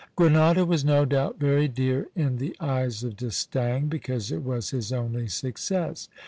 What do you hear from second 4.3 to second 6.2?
it was his only success.